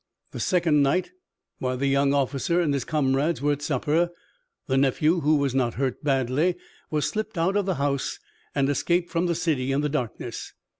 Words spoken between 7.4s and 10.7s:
of the house and escaped from the city in the darkness.